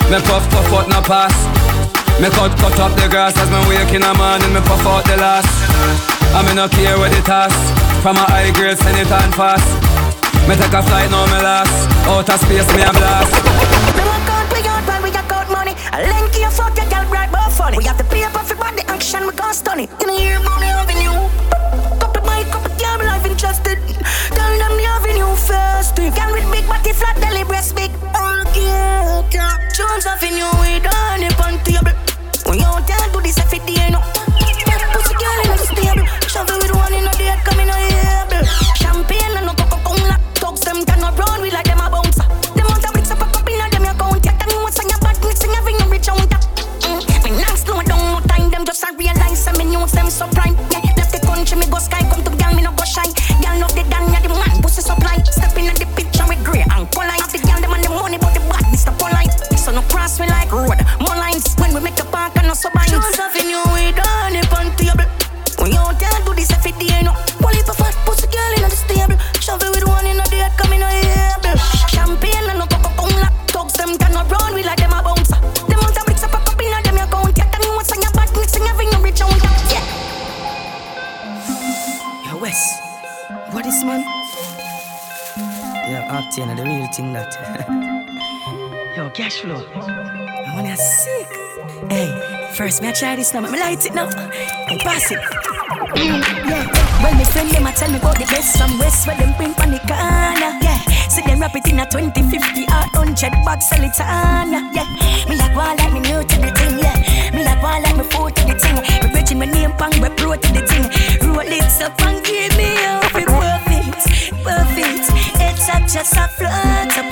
[0.10, 1.36] Me puff puff out no pass
[2.20, 5.06] Me cut cut up the grass as me wake in the morning Me puff out
[5.06, 5.48] the last
[6.34, 7.54] I me no care where the toss
[8.02, 9.68] From a high grade send it on fast
[10.50, 13.32] Me take a flight now me last Outer space me a blast
[13.94, 15.76] Me work out, we out while we got out money.
[15.94, 17.78] I link you, fuck your girl, right, but funny.
[17.78, 19.90] We have the paper for body action, we gon' stun it.
[20.02, 21.14] You know, hear money avenue.
[21.14, 21.51] Couple
[92.82, 94.10] me I try this now, me light it now.
[94.68, 95.20] Hey, pass it.
[95.96, 96.66] Yeah.
[97.02, 99.54] Well, my friend them a tell me about the best from West where them bring
[99.62, 100.58] on the corner.
[100.62, 102.34] Yeah, see them rap it in a 20, 50
[102.70, 104.52] or 100 bucks sell it on.
[104.74, 104.86] Yeah,
[105.30, 106.78] me like one like me new to the thing.
[106.82, 106.98] Yeah,
[107.38, 108.78] me like one like me foot to the thing.
[108.82, 110.86] Me bridging my name pang, we pro to the thing.
[111.22, 113.14] Roll it up and give me up.
[113.14, 114.02] It perfect,
[114.42, 115.06] perfect.
[115.38, 117.10] It's up just a float up.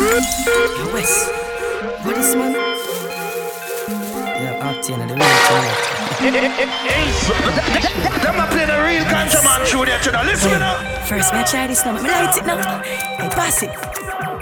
[0.00, 1.28] Yo, Wes,
[2.04, 2.77] what is man?
[3.88, 5.88] Yo, Octane, the real thing that.
[8.20, 10.26] Them a play the real ganja man through there, children.
[10.26, 10.76] Listen me now.
[11.08, 12.82] First, me I try this now, me light it now.
[12.84, 13.70] Hey, pass it.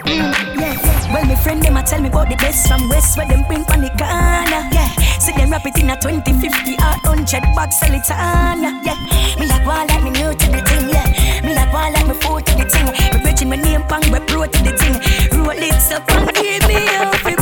[0.03, 0.75] Mm, yeah.
[1.13, 3.63] Well, my friend them a tell me about the best from West where them bring
[3.71, 4.67] on the corner.
[4.75, 8.63] Yeah, see them rap it in a 20, 50 or 100 bucks sell it on
[8.63, 8.75] ya.
[8.83, 8.99] Yeah,
[9.39, 10.91] me like one like me new to the thing.
[10.91, 11.07] Yeah,
[11.47, 12.91] me like one like me foot to the thing.
[13.15, 14.99] Me bridging my name pang, we pro to the thing.
[15.39, 17.15] Roll it up and give me up.
[17.23, 17.39] It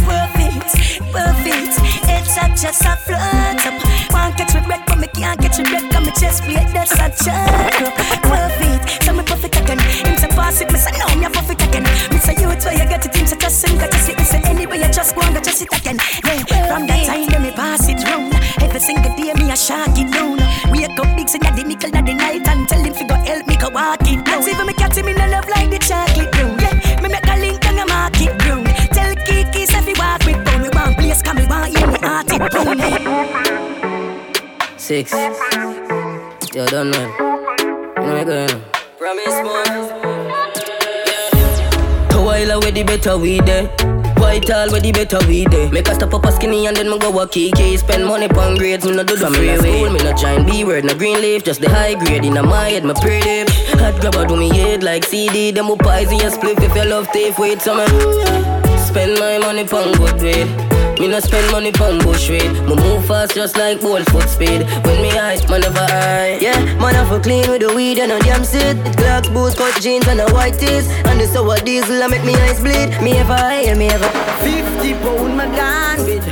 [1.16, 2.12] perfect, perfect.
[2.12, 3.76] It's up just a float up.
[4.12, 5.88] Can't catch me breath, but me can't catch me breath.
[5.92, 7.96] Got me chest plate, that's a choke up.
[8.24, 9.80] Perfect, so me puff it again.
[9.80, 11.84] Him say pass it, me say no, me a puff it again.
[12.12, 14.18] Me say you where you get it, him say just sing, got just it.
[14.18, 15.98] Me say anyway you just go and go just it again.
[16.24, 18.34] Yeah, from that time then me pass it round.
[18.62, 20.40] Every single day me a shark it down.
[20.72, 23.16] Wake up big, sing at the nickel at the night and tell him fi go
[23.16, 24.42] help me go walk it down.
[24.42, 26.65] Not even me cat him in a love like the chocolate down.
[32.06, 32.22] Yeah,
[34.78, 35.12] Six.
[36.54, 37.10] Yo, done man.
[37.98, 38.62] You know me going.
[39.00, 39.66] Promise more.
[42.12, 42.24] Yeah.
[42.24, 43.66] while away the better we there.
[44.22, 45.72] White all where the better we there.
[45.72, 47.76] Make a stop up a skinny and then me go a kiki.
[47.76, 50.86] Spend money pon grades, me no do the free school, me no join B word,
[50.86, 53.52] no green leaf, just the high grade in my head, me pretty.
[53.80, 57.08] Hot grabber do me head like CD, them up poison your spliff if you love
[57.12, 57.80] tape, wait some
[58.86, 60.75] Spend my money pon good weed.
[61.00, 62.52] Me no spend money pon bush weed.
[62.68, 64.64] Me move fast just like bull foot speed.
[64.86, 66.38] When me high, man never high.
[66.40, 68.78] Yeah, man have to clean with the weed and a damn sit.
[68.78, 70.88] It clocks, boots, cut jeans and a white tees.
[71.06, 73.02] And the sour diesel I make me eyes bleed.
[73.02, 74.08] Me ever high, me ever.
[74.40, 76.24] Fifty pound my gone with.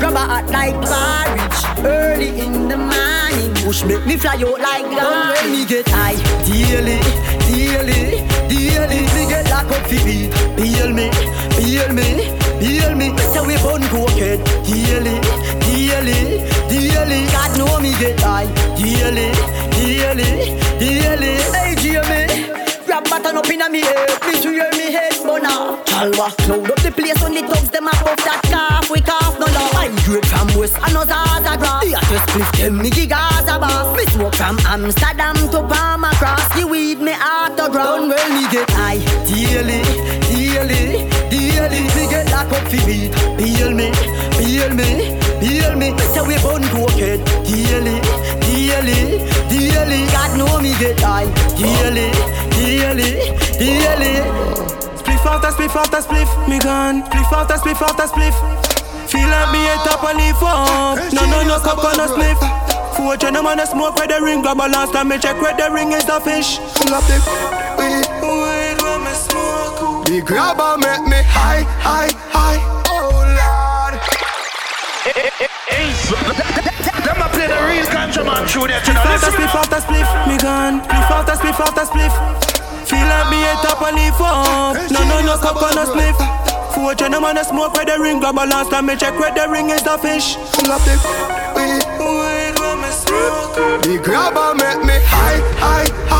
[0.00, 3.54] Grab a hot like porridge early in the morning.
[3.64, 5.36] Push make me fly out like God.
[5.36, 6.98] When me get high, daily,
[7.46, 10.32] daily, daily, me get locked up for beat.
[10.56, 11.08] Peel me,
[11.54, 12.47] peel me.
[12.60, 15.14] Heal me, say we bun cokehead Daily,
[15.62, 19.30] daily, daily God know me get high Daily,
[19.78, 22.50] daily, daily Hey Jamie
[22.84, 24.08] Grab button up inna me head.
[24.42, 27.90] To hear me head burner Chalwa cloud up the place when the thugs them a
[27.90, 28.90] puff that cough.
[28.90, 32.52] We cough no love I grade from West and no Zaza grass The hottest cliff
[32.58, 33.96] them me gigaza boss.
[33.96, 37.98] Me smoke from Amsterdam to Palma Cross The weed me autograph.
[37.98, 38.98] Done well me get high.
[39.26, 39.82] Daily,
[40.30, 41.07] daily
[42.38, 43.90] Get up fi beat Peel me,
[44.38, 47.98] peel me, peel me Say we bun cokehead Daily,
[48.46, 51.26] daily, daily God know me get high
[51.58, 52.14] Daily,
[52.54, 54.22] daily, daily
[55.02, 56.48] Spliff after spliff after spliff.
[56.48, 57.02] Me gone.
[57.10, 58.36] Spliff after spliff after spliff.
[59.10, 62.38] Feel like me a top and leaf up No, no, no, cup on a spliff.
[62.94, 65.08] Four man a smoke where the ring Grab a last time.
[65.08, 66.58] Me check where the ring is the fish.
[66.58, 67.18] Full of the
[67.78, 68.67] weed Weed when me
[70.18, 72.58] smoke The grabber make me high, high, high
[72.90, 73.94] Oh Lord
[77.04, 80.36] Them a play the real country man through there Spliff after spliff after spliff Me
[80.38, 82.14] gone Spliff after spliff after spliff
[82.88, 86.16] Feel like me a top and leaf up No, no, no, cup on a spliff
[86.74, 89.32] Four channel man a smoke where the ring Grab a last time me check where
[89.32, 90.94] the ring is the fish Full of the
[91.54, 96.17] weed Weed when me smoke The grabber make me high, high, high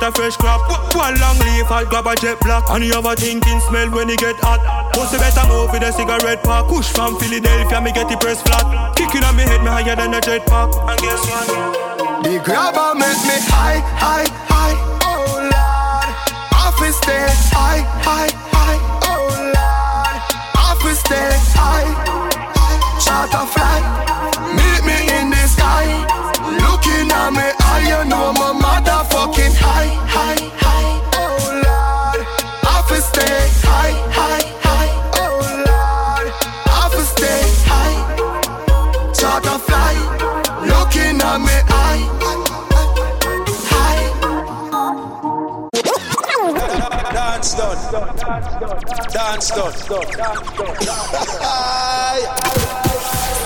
[0.00, 0.60] get a fresh crop.
[0.94, 2.64] One long leaf I'll grab a jet black.
[2.70, 4.60] And you have a thinking smell when it get hot.
[4.96, 6.66] Must better move with a cigarette pack.
[6.66, 8.96] Push from Philadelphia me get the press flat.
[8.96, 10.70] Kicking on me head me higher than a jet pack.
[10.74, 12.24] And guess what?
[12.24, 16.10] The grabber make me high, high, high Oh Lord.
[16.52, 20.16] Office stay high, high, high Oh Lord.
[20.56, 21.88] Office stay high
[23.00, 23.80] Charter fly.
[24.56, 25.86] Meet me in the sky.
[26.40, 28.59] Looking at me eye You know my
[29.20, 32.20] motherfucking high, high, high Oh Lord.
[32.64, 36.26] Office stay high, high, high Oh Lord.
[36.68, 37.98] Office stay high.
[39.12, 39.94] Charter fly
[40.66, 42.02] Looking at me eye.
[43.70, 44.04] High.
[47.12, 47.78] Dance done,
[49.12, 49.74] Dance done.
[49.92, 50.38] Dance
[52.30, 52.66] done.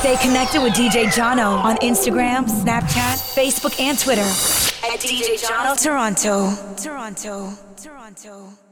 [0.04, 6.50] Stay connected with DJ Jono on Instagram, Snapchat, Facebook, and Twitter at DJ Jono Toronto.
[6.76, 7.50] Toronto.
[7.82, 8.63] Toronto.